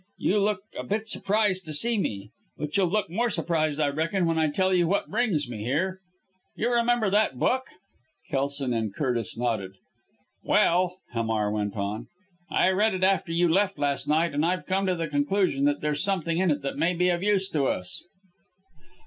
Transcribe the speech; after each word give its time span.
You 0.17 0.39
look 0.39 0.61
a 0.75 0.83
bit 0.83 1.07
surprised 1.07 1.63
to 1.65 1.73
see 1.73 1.99
me, 1.99 2.31
but 2.57 2.75
you'll 2.75 2.89
look 2.89 3.11
more 3.11 3.29
surprised, 3.29 3.79
I 3.79 3.89
reckon, 3.89 4.25
when 4.25 4.39
I 4.39 4.47
tell 4.49 4.73
you 4.73 4.87
what 4.87 5.11
brings 5.11 5.47
me 5.47 5.63
here. 5.63 5.99
You 6.55 6.73
remember 6.73 7.11
that 7.11 7.37
book?" 7.37 7.67
Kelson 8.27 8.73
and 8.73 8.95
Curtis 8.95 9.37
nodded. 9.37 9.73
"Well," 10.43 10.97
Hamar 11.13 11.51
went 11.51 11.75
on. 11.77 12.07
"I 12.49 12.69
read 12.71 12.95
it 12.95 13.03
after 13.03 13.31
you 13.31 13.47
left 13.47 13.77
last 13.77 14.07
night, 14.07 14.33
and 14.33 14.43
I've 14.43 14.65
come 14.65 14.87
to 14.87 14.95
the 14.95 15.07
conclusion 15.07 15.65
that 15.65 15.81
there's 15.81 16.03
something 16.03 16.39
in 16.39 16.49
it 16.49 16.63
that 16.63 16.79
may 16.79 16.95
be 16.95 17.09
of 17.09 17.21
use 17.21 17.47
to 17.49 17.65
us." 17.67 18.03